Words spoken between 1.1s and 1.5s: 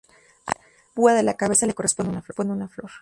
de la